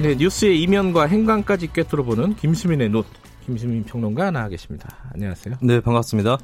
[0.00, 3.02] 네, 뉴스의 이면과 행간까지 꿰뚫어보는 김수민의 눈.
[3.44, 4.96] 김수민 평론가 나와 계십니다.
[5.12, 5.56] 안녕하세요.
[5.60, 6.38] 네, 반갑습니다.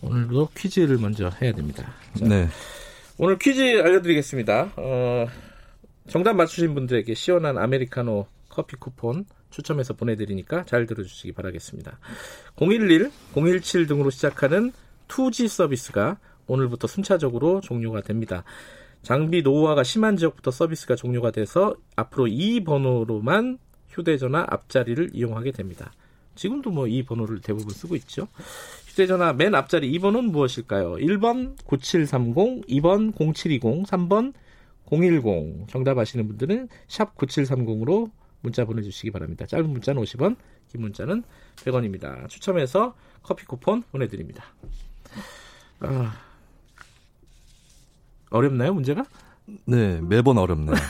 [0.00, 1.92] 오늘도 퀴즈를 먼저 해야 됩니다.
[2.16, 2.46] 자, 네.
[3.18, 4.74] 오늘 퀴즈 알려드리겠습니다.
[4.76, 5.26] 어,
[6.08, 11.98] 정답 맞추신 분들에게 시원한 아메리카노 커피 쿠폰 추첨해서 보내드리니까 잘 들어주시기 바라겠습니다.
[12.60, 14.70] 011, 017 등으로 시작하는
[15.08, 18.44] 2G 서비스가 오늘부터 순차적으로 종료가 됩니다.
[19.04, 23.58] 장비 노후화가 심한 지역부터 서비스가 종료가 돼서 앞으로 이 번호로만
[23.90, 25.92] 휴대전화 앞자리를 이용하게 됩니다.
[26.34, 28.26] 지금도 뭐 이 번호를 대부분 쓰고 있죠.
[28.86, 30.94] 휴대전화 맨 앞자리 2번은 무엇일까요?
[30.94, 34.32] 1번 9730, 2번 0720, 3번
[34.90, 35.68] 010.
[35.68, 38.10] 정답 아시는 분들은 샵 9730으로
[38.40, 39.46] 문자 보내주시기 바랍니다.
[39.46, 40.36] 짧은 문자는 50원,
[40.68, 41.22] 긴 문자는
[41.56, 42.28] 100원입니다.
[42.28, 44.44] 추첨해서 커피 쿠폰 보내드립니다.
[45.80, 46.14] 아,
[48.34, 49.04] 어렵나요, 문제가?
[49.66, 50.74] 네, 매번 어렵네요.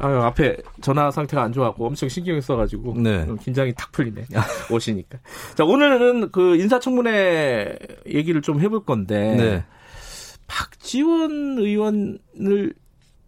[0.00, 3.26] 아 앞에 전화 상태가 안 좋았고 엄청 신경 써가지고 네.
[3.42, 4.26] 긴장이 탁 풀리네
[4.70, 5.18] 오시니까
[5.56, 9.64] 자 오늘은 그 인사청문회 얘기를 좀 해볼 건데 네.
[10.46, 12.74] 박지원 의원을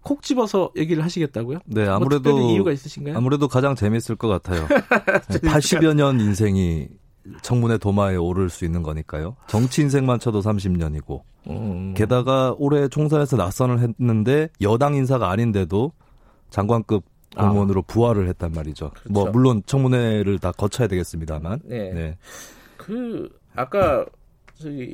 [0.03, 1.59] 콕 집어서 얘기를 하시겠다고요?
[1.67, 3.17] 네, 뭐 아무래도 특별히 이유가 있으신가요?
[3.17, 4.67] 아무래도 가장 재밌을 것 같아요.
[5.29, 6.89] 80여 년 인생이
[7.43, 9.37] 청문회 도마에 오를 수 있는 거니까요.
[9.47, 15.93] 정치 인생만 쳐도 30년이고 음, 게다가 올해 총선에서 낙선을 했는데 여당 인사가 아닌데도
[16.51, 17.05] 장관급
[17.37, 18.91] 공무원으로 부활을 했단 말이죠.
[18.91, 19.13] 그렇죠.
[19.13, 21.61] 뭐 물론 청문회를 다 거쳐야 되겠습니다만.
[21.65, 21.93] 네.
[21.93, 22.19] 네.
[22.77, 24.05] 그 아까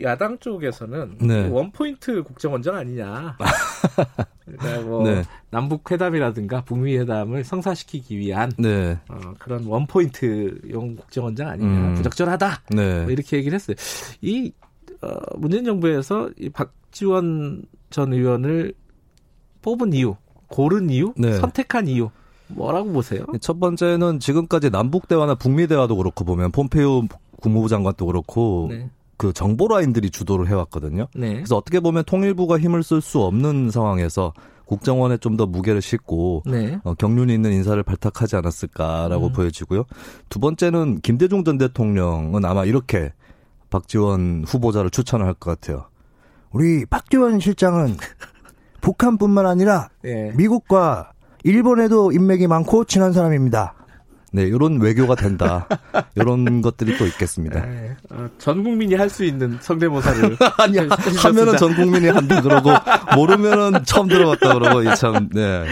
[0.03, 1.49] 야당 쪽에서는 네.
[1.49, 3.37] 그 원포인트 국정원장 아니냐.
[4.45, 5.25] 그러니까 뭐 네.
[5.51, 8.99] 남북 회담이라든가 북미 회담을 성사시키기 위한 네.
[9.09, 11.95] 어, 그런 원포인트용 국정원장 아니냐 음.
[11.95, 13.03] 부적절하다 네.
[13.03, 13.77] 뭐 이렇게 얘기를 했어요.
[14.21, 14.53] 이
[15.03, 18.75] 어, 문재인 정부에서 이 박지원 전 의원을
[19.63, 20.17] 뽑은 이유,
[20.49, 21.33] 고른 이유, 네.
[21.39, 22.11] 선택한 이유
[22.49, 23.27] 뭐라고 보세요?
[23.41, 27.03] 첫 번째는 지금까지 남북 대화나 북미 대화도 그렇고 보면 폼페이오
[27.41, 31.07] 국무부 장관도 그렇고 네, 그 정보 라인들이 주도를 해왔거든요.
[31.15, 34.33] 네, 그래서 어떻게 보면 통일부가 힘을 쓸 수 없는 상황에서
[34.67, 39.33] 국정원에 좀 더 무게를 싣고 네, 어, 경륜이 있는 인사를 발탁하지 않았을까라고 음.
[39.33, 39.85] 보여지고요.
[40.29, 43.13] 두 번째는 김대중 전 대통령은 아마 이렇게
[43.71, 45.87] 박지원 후보자를 추천을 할 것 같아요.
[46.53, 47.97] 우리 박지원 실장은
[48.81, 50.33] 북한뿐만 아니라 예.
[50.37, 51.13] 미국과
[51.45, 53.75] 일본에도 인맥이 많고 친한 사람입니다.
[54.37, 55.67] 네, 이런 외교가 된다.
[56.15, 57.65] 이런 것들이 또 있겠습니다.
[57.65, 60.37] 네, 어, 전 국민이 할 수 있는 성대모사를.
[60.61, 61.29] 해주셨습니다.
[61.29, 62.71] 하면은 전 국민이 한다 그러고
[63.17, 65.65] 모르면은 처음 들어봤다 그러고 이참 네.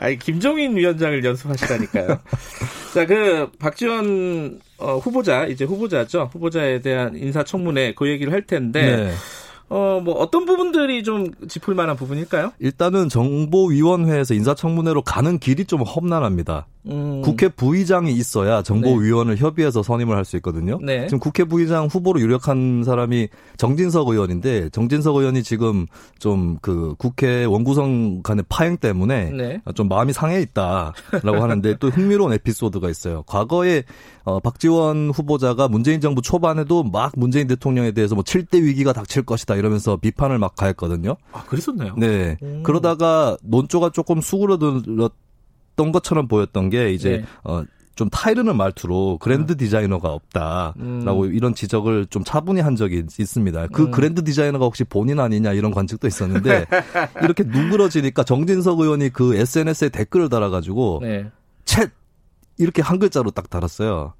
[0.00, 2.18] 아니 김종인 위원장을 연습하시다니까요.
[2.94, 6.28] 자, 그 박지원 어, 후보자 이제 후보자죠.
[6.32, 9.12] 후보자에 대한 인사청문회 그 얘기를 할 텐데 네.
[9.70, 12.52] 어 뭐 어떤 부분들이 좀 짚을 만한 부분일까요?
[12.58, 16.66] 일단은 정보위원회에서 인사청문회로 가는 길이 좀 험난합니다.
[16.86, 20.78] 음, 국회 부의장이 있어야 정보위원을 협의해서 선임을 할 수 있거든요.
[20.82, 21.06] 네.
[21.06, 25.86] 지금 국회 부의장 후보로 유력한 사람이 정진석 의원인데 정진석 의원이 지금
[26.18, 29.62] 좀 그 국회 원구성 간의 파행 때문에 네.
[29.74, 33.22] 좀 마음이 상해 있다라고 하는데 또 흥미로운 에피소드가 있어요.
[33.22, 33.84] 과거에
[34.24, 39.54] 어, 박지원 후보자가 문재인 정부 초반에도 막 문재인 대통령에 대해서 뭐 7대 위기가 닥칠 것이다
[39.56, 41.16] 이러면서 비판을 막 가했거든요.
[41.32, 41.94] 아 그랬었나요?
[41.96, 42.36] 네.
[42.42, 42.62] 음.
[42.62, 45.12] 그러다가 논조가 조금 수그러들었
[45.78, 47.24] 던 것처럼 보였던 게 이제 네.
[47.44, 51.34] 어, 좀 타이르는 말투로 그랜드 디자이너가 없다라고 음.
[51.34, 53.68] 이런 지적을 좀 차분히 한 적이 있습니다.
[53.68, 53.90] 그 음.
[53.90, 56.66] 그랜드 디자이너가 혹시 본인 아니냐 이런 관측도 있었는데
[57.22, 61.30] 이렇게 누그러지니까 정진석 의원이 그 SNS에 댓글을 달아가지고 네.
[61.64, 61.90] 챗
[62.58, 64.14] 이렇게 한 글자로 딱 달았어요.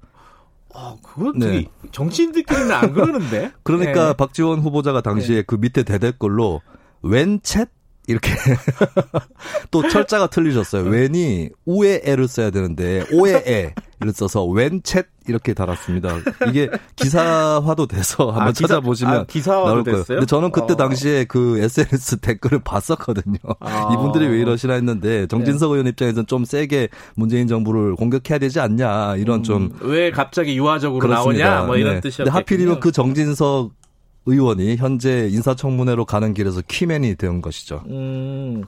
[0.73, 1.65] 아 그건 네.
[1.91, 3.51] 정치인들끼리는 안 그러는데.
[3.63, 4.13] 그러니까 네.
[4.13, 6.61] 박지원 후보자가 당시에 그 밑에 대댓글로
[7.03, 7.69] 웬챗
[8.09, 8.31] 이렇게
[9.71, 10.83] 또 철자가 틀리셨어요.
[10.89, 16.15] 웬이 우에 에를 써야 되는데 오에 에를 써서 웬챗 이렇게 달았습니다.
[16.47, 19.97] 이게 기사화도 돼서 한번 아, 기사- 찾아보시면 아, 기사화도 나올 거예요.
[19.99, 20.17] 됐어요?
[20.17, 20.75] 근데 저는 그때 어.
[20.77, 23.37] 당시에 그 SNS 댓글을 봤었거든요.
[23.59, 23.91] 아.
[23.93, 29.43] 이분들이 왜 이러시나 했는데 정진석 의원 입장에서는 좀 세게 문재인 정부를 공격해야 되지 않냐 이런
[29.43, 31.47] 좀 음, 왜 갑자기 유화적으로 그렇습니다.
[31.47, 32.09] 나오냐 뭐 이런 네.
[32.09, 33.71] 근데 하필이면 그 정진석
[34.25, 37.83] 의원이 현재 인사청문회로 가는 길에서 키맨이 된 것이죠.
[37.87, 38.63] 음,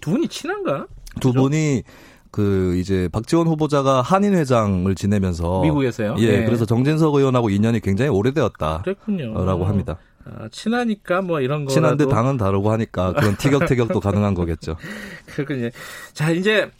[0.00, 0.86] 두 분이 친한가?
[1.20, 1.82] 두 분이
[2.30, 6.16] 그 이제 박지원 후보자가 한인 회장을 지내면서 미국에서요?
[6.18, 6.44] 예, 네.
[6.44, 9.64] 그래서 정진석 의원하고 인연이 굉장히 오래되었다라고 그랬군요.
[9.64, 9.98] 합니다.
[10.24, 11.72] 아, 친하니까 뭐 이런 거.
[11.72, 14.76] 친한데 당은 다르고 하니까 그런 티격태격도 가능한 거겠죠.
[15.26, 15.70] 그렇군요.
[16.12, 16.70] 자, 이제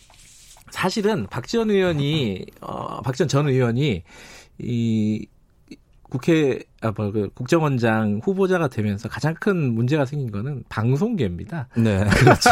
[0.71, 4.03] 사실은 박지원 의원이 어 박지원 전 의원이
[4.59, 5.27] 이
[6.15, 11.69] 국회 아 뭐 그 국정원장 후보자가 되면서 가장 큰 문제가 생긴 거는 방송계입니다.
[11.77, 12.51] 네, 그렇죠.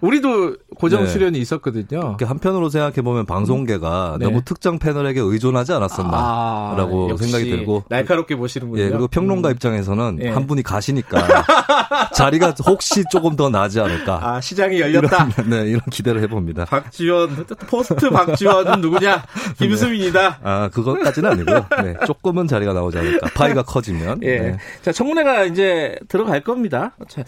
[0.00, 1.10] 우리도 고정 네.
[1.10, 2.16] 출연이 있었거든요.
[2.16, 4.26] 그 한편으로 생각해 보면 방송계가 네.
[4.26, 8.82] 너무 특정 패널에게 의존하지 않았었나라고 아, 생각이 들고 날카롭게 보시는군요.
[8.82, 9.52] 예, 그리고 평론가 음.
[9.52, 10.28] 입장에서는 예.
[10.30, 11.44] 한 분이 가시니까
[12.14, 14.20] 자리가 혹시 조금 더 나지 않을까.
[14.22, 15.28] 아 시장이 열렸다.
[15.36, 16.64] 이런, 네, 이런 기대를 해봅니다.
[16.66, 19.24] 박지원 포스트 박지원은 누구냐?
[19.58, 20.38] 김수민이다.
[20.42, 21.66] 아, 그것까지는 아니고요.
[21.82, 23.30] 네, 조금은 자리가 나오지 않을까.
[23.34, 24.20] 파이가 커지면.
[24.22, 24.38] 예.
[24.38, 24.56] 네.
[24.82, 26.94] 자, 청문회가 이제 들어갈 겁니다.
[27.08, 27.22] 자,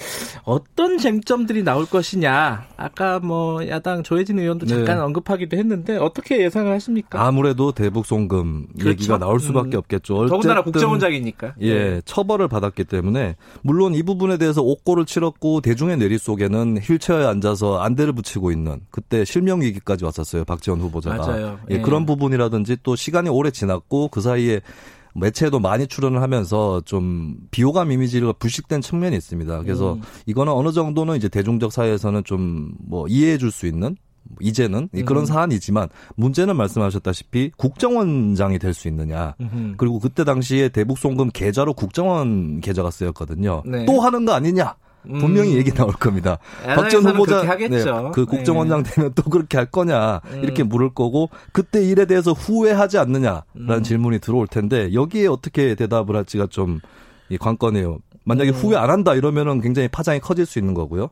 [0.45, 2.67] 어떤 쟁점들이 나올 것이냐.
[2.77, 3.36] 아까 뭐
[3.69, 4.75] 야당 조해진 의원도 네.
[4.75, 7.25] 잠깐 언급하기도 했는데 어떻게 예상을 하십니까?
[7.25, 8.91] 아무래도 대북 송금 그렇죠.
[8.91, 9.79] 얘기가 나올 수밖에 음.
[9.79, 10.27] 없겠죠.
[10.27, 11.55] 더군다나 어쨌든 국정원장이니까.
[11.63, 17.79] 예, 처벌을 받았기 때문에 물론 이 부분에 대해서 옥고를 치렀고 대중의 내리 속에는 휠체어에 앉아서
[17.79, 20.45] 안대를 붙이고 있는 그때 실명 위기까지 왔었어요.
[20.45, 21.17] 박지원 후보자가.
[21.17, 21.59] 맞아요.
[21.71, 21.81] 예, 예.
[21.81, 24.61] 그런 부분이라든지 또 시간이 오래 지났고 그 사이에
[25.21, 29.63] 매체에도 많이 출연을 하면서 좀 비호감 이미지가 부식된 측면이 있습니다.
[29.63, 30.03] 그래서 음.
[30.27, 33.97] 이거는 어느 정도는 이제 대중적 사회에서는 좀 뭐 이해해 줄 수 있는
[34.41, 35.27] 이제는 그런 음.
[35.27, 39.35] 사안이지만 문제는 말씀하셨다시피 국정원장이 될 수 있느냐.
[39.41, 39.75] 음흠.
[39.77, 43.63] 그리고 그때 당시에 대북 송금 계좌로 국정원 계좌가 쓰였거든요.
[43.65, 43.87] 네.
[43.87, 44.75] 또 하는 거 아니냐?
[45.07, 45.57] 분명히 음.
[45.59, 46.39] 얘기 나올 겁니다.
[46.65, 47.57] 박지원 후보자.
[47.57, 50.41] 네, 그 국정원장 되면 또 그렇게 할 거냐 음.
[50.43, 53.83] 이렇게 물을 거고 그때 일에 대해서 후회하지 않느냐라는 음.
[53.83, 56.81] 질문이 들어올 텐데 여기에 어떻게 대답을 할지가 좀
[57.29, 57.99] 이 관건이에요.
[58.25, 58.55] 만약에 음.
[58.55, 61.11] 후회 안 한다 이러면은 굉장히 파장이 커질 수 있는 거고요.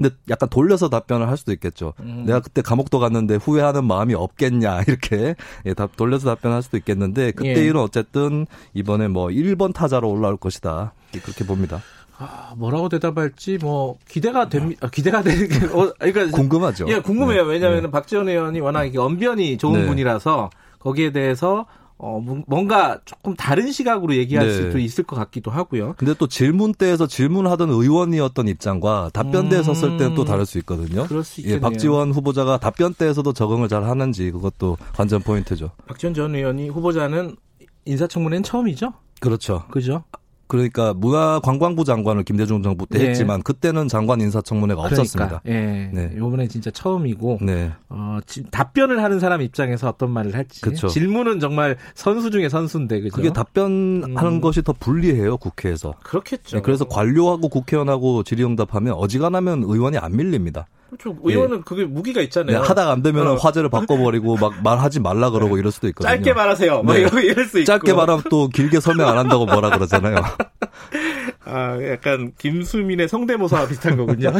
[0.00, 1.92] 근데 약간 돌려서 답변을 할 수도 있겠죠.
[2.00, 2.24] 음.
[2.26, 5.36] 내가 그때 감옥도 갔는데 후회하는 마음이 없겠냐 이렇게
[5.66, 7.64] 예, 답 돌려서 답변할 수도 있겠는데 그때 예.
[7.64, 10.92] 일은 어쨌든 이번에 뭐 1번 타자로 올라올 것이다
[11.22, 11.82] 그렇게 봅니다.
[12.20, 14.86] 아, 뭐라고 대답할지 뭐 기대가 됩니다.
[14.86, 16.86] 아, 기대가 되는 게 어, 그러니까 궁금하죠.
[16.88, 17.44] 예, 궁금해요.
[17.46, 17.52] 네.
[17.54, 17.90] 왜냐하면 네.
[17.90, 19.86] 박지원 의원이 워낙 이게 언변이 좋은 네.
[19.86, 21.66] 분이라서 거기에 대해서
[22.02, 24.52] 어, 문- 뭔가 조금 다른 시각으로 얘기할 네.
[24.54, 25.94] 수도 있을 것 같기도 하고요.
[25.98, 29.62] 근데 또 질문 때에서 질문하던 의원이었던 입장과 답변대에 음.
[29.64, 31.06] 섰을 때는 또 다를 수 있거든요.
[31.06, 31.60] 그럴 수 예, 있겠네요.
[31.60, 35.70] 박지원 후보자가 답변대에서도 적응을 잘 하는지 그것도 관전 포인트죠.
[35.86, 37.36] 박지원 전 의원이 후보자는
[37.84, 38.92] 인사청문회는 처음이죠?
[39.20, 39.64] 그렇죠.
[39.70, 40.04] 그죠?
[40.50, 43.08] 그러니까 문화관광부 장관을 김대중 정부 때 네.
[43.08, 45.40] 했지만 그때는 장관 인사청문회가 없었습니다.
[45.40, 45.90] 그러니까, 예.
[45.94, 46.12] 네.
[46.16, 47.70] 요번에 진짜 처음이고 네.
[47.88, 50.60] 어, 지- 답변을 하는 사람 입장에서 어떤 말을 할지.
[50.60, 50.88] 그쵸.
[50.88, 53.14] 질문은 정말 선수 중에 선수인데 그죠?
[53.14, 54.40] 그게 답변하는 음.
[54.40, 55.94] 것이 더 불리해요 국회에서.
[56.02, 56.56] 그렇겠죠.
[56.56, 60.66] 네, 그래서 관료하고 국회의원하고 질의응답하면 어지간하면 의원이 안 밀립니다.
[60.90, 61.16] 그렇죠.
[61.22, 62.62] 의원은 그게 무기가 네, 있잖아요.
[62.62, 63.34] 하다가 안 되면 어.
[63.36, 66.12] 화제를 바꿔버리고 막 말하지 말라 그러고 이럴 수도 있거든요.
[66.12, 66.82] 짧게 말하세요.
[66.82, 67.00] 뭐 네.
[67.00, 67.64] 이럴 수 있고.
[67.66, 70.16] 짧게 말하면 또 길게 설명 안 한다고 뭐라 그러잖아요.
[71.44, 74.32] 아, 약간 김수민의 성대모사와 비슷한 거군요.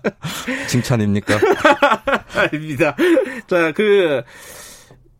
[0.68, 1.38] 칭찬입니까?
[2.34, 2.94] 아닙니다.
[3.46, 4.22] 자, 그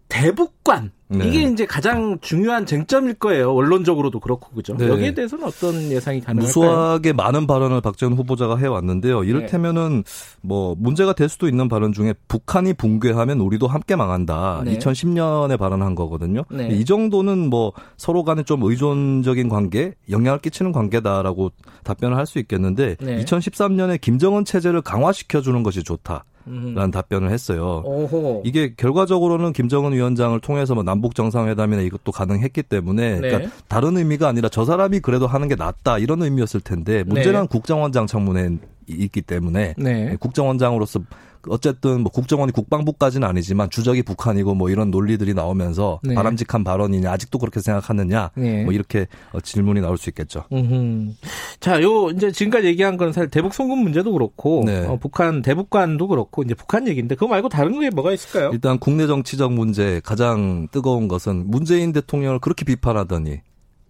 [0.08, 1.26] 대북관 네.
[1.26, 3.54] 이게 이제 가장 중요한 쟁점일 거예요.
[3.54, 4.76] 원론적으로도 그렇고 그죠.
[4.76, 4.88] 네.
[4.88, 6.46] 여기에 대해서는 어떤 예상이 가능할까요?
[6.46, 9.24] 무수하게 많은 발언을 박지원 후보자가 해왔는데요.
[9.24, 10.04] 이를테면은
[10.42, 14.62] 뭐 문제가 될 수도 있는 발언 중에 북한이 붕괴하면 우리도 함께 망한다.
[14.64, 14.78] 네.
[14.78, 16.44] 2010년에 발언한 거거든요.
[16.50, 16.68] 네.
[16.68, 21.50] 이 정도는 뭐 서로 간에 좀 의존적인 관계, 영향을 끼치는 관계다라고
[21.84, 23.24] 답변을 할 수 있겠는데 네.
[23.24, 26.90] 2013년에 김정은 체제를 강화시켜 주는 것이 좋다 라는 음.
[26.90, 27.82] 답변을 했어요.
[27.84, 28.42] 오호.
[28.44, 33.28] 이게 결과적으로는 김정은 위원장을 통해서 뭐 남북 정상회담이나 이것도 가능했기 때문에 네.
[33.28, 37.46] 그러니까 다른 의미가 아니라 저 사람이 그래도 하는 게 낫다 이런 의미였을 텐데 문제는 네.
[37.48, 38.50] 국정원장 청문회에
[38.88, 40.16] 있기 때문에 네.
[40.18, 41.00] 국정원장으로서
[41.48, 46.14] 어쨌든 뭐 국정원이 국방부까지는 아니지만 주적이 북한이고 뭐 이런 논리들이 나오면서 네.
[46.14, 48.64] 바람직한 발언이냐 아직도 그렇게 생각하느냐 네.
[48.64, 50.44] 뭐 이렇게 어, 질문이 나올 수 있겠죠.
[50.52, 51.12] 음흠.
[51.60, 54.84] 자, 요 이제 지금까지 얘기한 건 사실 대북 송금 문제도 그렇고 네.
[54.86, 58.50] 어, 북한 대북관도 그렇고 이제 북한 얘기인데 그거 말고 다른 게 뭐가 있을까요?
[58.52, 63.40] 일단 국내 정치적 문제 가장 뜨거운 것은 문재인 대통령을 그렇게 비판하더니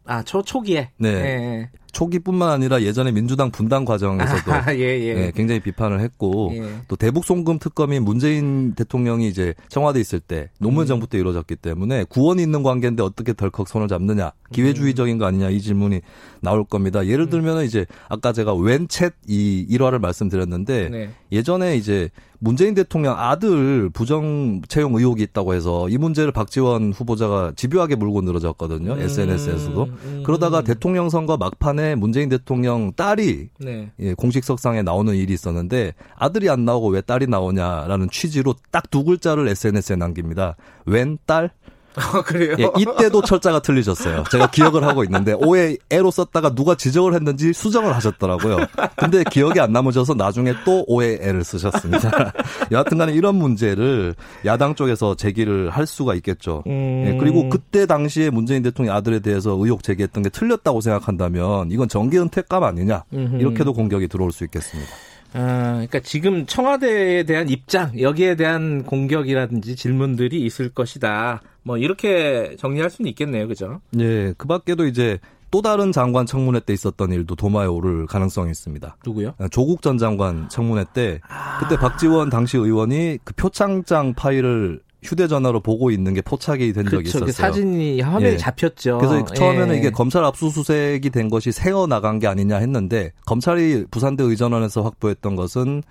[0.04, 0.90] 아, 초 초기에.
[0.96, 1.70] 네.
[1.98, 2.08] 예.
[2.08, 5.14] 초기뿐만 아니라 예전에 민주당 분당 과정에서도 아, 예, 예.
[5.14, 6.68] 네, 굉장히 비판을 했고 예.
[6.86, 10.86] 또 대북 송금 특검이 문재인 대통령이 이제 청와대 있을 때 노무현 음.
[10.86, 15.60] 정부 때 이루어졌기 때문에 구원이 있는 관계인데 어떻게 덜컥 손을 잡느냐 기회주의적인 거 아니냐 이
[15.60, 16.00] 질문이
[16.40, 17.00] 나올 겁니다.
[17.00, 17.06] 음.
[17.06, 21.10] 예를 들면은 이제 아까 제가 웬챗 이 일화를 말씀드렸는데 네.
[21.32, 27.96] 예전에 이제 문재인 대통령 아들 부정 채용 의혹이 있다고 해서 이 문제를 박지원 후보자가 집요하게
[27.96, 28.92] 물고 늘어졌거든요.
[28.92, 29.84] 음, SNS에서도.
[29.84, 30.22] 음.
[30.24, 33.90] 그러다가 대통령 선거 막판에 전에 문재인 대통령 딸이 네.
[33.98, 39.46] 예, 공식석상에 나오는 일이 있었는데 아들이 안 나오고 왜 딸이 나오냐라는 취지로 딱 두 글자를
[39.48, 40.56] SNS에 남깁니다.
[40.86, 41.50] 웬 딸?
[41.98, 42.56] 아, 그래요?
[42.58, 44.24] 예, 이때도 철자가 틀리셨어요.
[44.30, 48.58] 제가 기억을 하고 있는데 오해 애로 썼다가 누가 지적을 했는지 수정을 하셨더라고요.
[48.96, 52.32] 근데 기억이 안 남으셔서 나중에 또 오해 애를 쓰셨습니다.
[52.72, 54.14] 여하튼간에 이런 문제를
[54.44, 56.62] 야당 쪽에서 제기를 할 수가 있겠죠.
[56.66, 57.04] 음.
[57.06, 62.18] 예, 그리고 그때 당시에 문재인 대통령 아들에 대해서 의혹 제기했던 게 틀렸다고 생각한다면 이건 정계
[62.18, 63.04] 은퇴감 아니냐.
[63.12, 64.90] 이렇게도 공격이 들어올 수 있겠습니다.
[65.34, 71.42] 아, 그러니까 지금 청와대에 대한 입장, 여기에 대한 공격이라든지 질문들이 있을 것이다.
[71.62, 73.80] 뭐 이렇게 정리할 수는 있겠네요, 그죠?
[73.98, 75.18] 예, 그 밖에도 이제
[75.50, 78.96] 또 다른 장관 청문회 때 있었던 일도 도마에 오를 가능성이 있습니다.
[79.04, 79.34] 누구요?
[79.50, 81.20] 조국 전 장관 청문회 때
[81.60, 87.08] 그때 박지원 당시 의원이 그 표창장 파일을 휴대전화로 보고 있는 게 포착이 된 적이 그렇죠.
[87.08, 87.26] 있었어요.
[87.26, 88.36] 그 사진이 화면에 예.
[88.36, 88.98] 잡혔죠.
[88.98, 89.78] 그래서 처음에는 예.
[89.78, 95.82] 이게 검찰 압수수색이 된 것이 새어 나간 게 아니냐 했는데 검찰이 부산대 의전원에서 확보했던 것은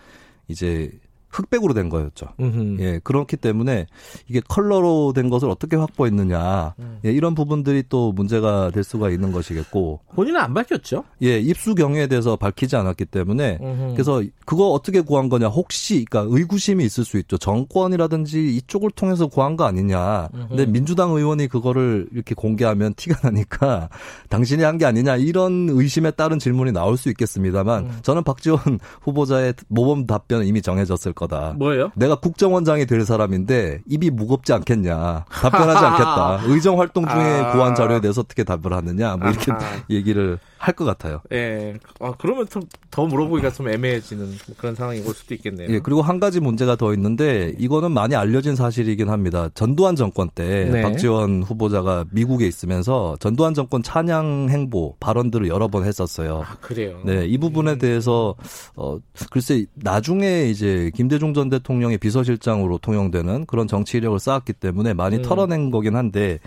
[0.49, 0.91] 이제
[1.29, 2.27] 흑백으로 된 거였죠.
[2.39, 2.77] 음흠.
[2.79, 3.85] 예, 그렇기 때문에
[4.29, 6.73] 이게 컬러로 된 것을 어떻게 확보했느냐.
[6.79, 6.99] 음.
[7.05, 9.99] 예, 이런 부분들이 또 문제가 될 수가 있는 것이겠고.
[10.15, 11.03] 본인은 안 밝혔죠?
[11.23, 13.93] 예, 입수 경위에 대해서 밝히지 않았기 때문에 음흠.
[13.93, 19.57] 그래서 그거 어떻게 구한 거냐 혹시 그러니까 의구심이 있을 수 있죠 정권이라든지 이쪽을 통해서 구한
[19.57, 23.89] 거 아니냐 근데 민주당 의원이 그거를 이렇게 공개하면 티가 나니까
[24.29, 27.97] 당신이 한 게 아니냐 이런 의심에 따른 질문이 나올 수 있겠습니다만 음.
[28.03, 28.59] 저는 박지원
[29.01, 31.91] 후보자의 모범 답변은 이미 정해졌을 거다 뭐예요?
[31.95, 37.51] 내가 국정원장이 될 사람인데 입이 무겁지 않겠냐 답변하지 않겠다 의정 활동 중에 아.
[37.51, 39.61] 구한 자료에 대해서 어떻게 답을 하느냐 뭐 이렇게 아하.
[39.89, 41.21] 얘기를 할 것 같아요.
[41.31, 41.75] 예.
[41.99, 42.63] 아, 그러면 좀
[42.97, 45.67] 더 물어보기가 좀 애매해지는 뭐 그런 상황이 올 수도 있겠네요.
[45.69, 49.49] 예, 그리고 한 가지 문제가 더 있는데 이거는 많이 알려진 사실이긴 합니다.
[49.53, 50.81] 전두환 정권 때 네.
[50.81, 56.43] 박지원 후보자가 미국에 있으면서 전두환 정권 찬양 행보 발언들을 여러 번 했었어요.
[56.43, 56.99] 아, 그래요.
[57.05, 58.33] 네, 이 부분에 대해서
[58.75, 58.97] 어
[59.29, 65.21] 글쎄 나중에 이제 김대중 전 대통령의 비서실장으로 통용되는 그런 정치 이력을 쌓았기 때문에 많이 음.
[65.21, 66.39] 털어낸 거긴 한데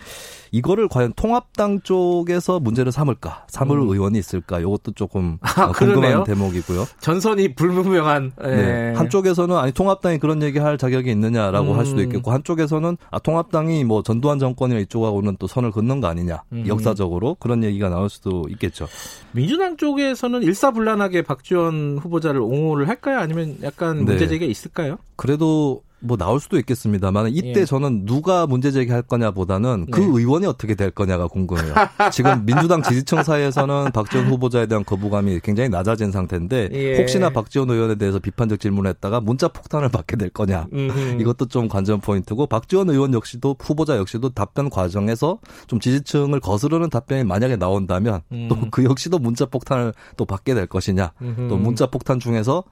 [0.50, 3.88] 이거를 과연 통합당 쪽에서 문제를 삼을까, 삼을 음.
[3.88, 6.24] 의원이 있을까, 이것도 조금 아, 어, 궁금한 그러네요.
[6.24, 6.86] 대목이고요.
[7.00, 8.48] 전선이 불분명한 예.
[8.48, 8.94] 네.
[8.94, 11.78] 한쪽에서는 아니 통합당이 그런 얘기 할 자격이 있느냐라고 음.
[11.78, 16.42] 할 수도 있겠고 한쪽에서는 아 통합당이 뭐 전두환 정권이나 이쪽하고는 또 선을 긋는 거 아니냐
[16.52, 16.64] 음.
[16.66, 18.86] 역사적으로 그런 얘기가 나올 수도 있겠죠.
[19.32, 23.18] 민주당 쪽에서는 일사불란하게 박지원 후보자를 옹호를 할까요?
[23.18, 24.02] 아니면 약간 네.
[24.04, 24.98] 문제제기가 있을까요?
[25.16, 27.64] 그래도 뭐 나올 수도 있겠습니다만 이때 예.
[27.64, 30.06] 저는 누가 문제 제기할 거냐보다는 그 네.
[30.06, 31.74] 의원이 어떻게 될 거냐가 궁금해요.
[32.12, 36.98] 지금 민주당 지지층 사이에서는 박지원 후보자에 대한 거부감이 굉장히 낮아진 상태인데 예.
[36.98, 41.20] 혹시나 박지원 의원에 대해서 비판적 질문했다가 문자 폭탄을 받게 될 거냐 음흠.
[41.20, 47.24] 이것도 좀 관전 포인트고 박지원 의원 역시도 후보자 역시도 답변 과정에서 좀 지지층을 거스르는 답변이
[47.24, 48.48] 만약에 나온다면 음.
[48.48, 51.48] 또그 역시도 문자 폭탄을 또 받게 될 것이냐 음흠.
[51.48, 52.64] 또 문자 폭탄 중에서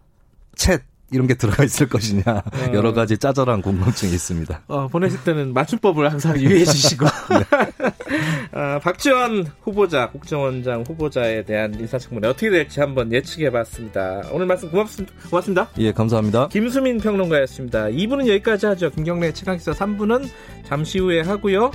[0.56, 0.80] 챗
[1.10, 2.72] 이런 게 들어가 있을 것이냐 네.
[2.74, 4.62] 여러 가지 짜잘한 궁금증이 있습니다.
[4.68, 7.06] 어, 보내실 때는 맞춤법을 항상 유의해 주시고.
[8.52, 14.22] 아, 박지원 후보자, 국정원장 후보자에 대한 인사청문회 어떻게 될지 한번 예측해 봤습니다.
[14.32, 15.14] 오늘 말씀 고맙습니다.
[15.30, 15.68] 고맙습니다.
[15.78, 16.48] 예, 감사합니다.
[16.48, 17.86] 김수민 평론가였습니다.
[17.86, 18.90] 2부는 여기까지 하죠.
[18.90, 20.28] 김경래 최강기사 3부는
[20.64, 21.70] 잠시 후에 하고요.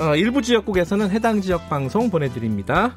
[0.00, 2.96] 어, 일부 지역국에서는 해당 지역 방송 보내드립니다.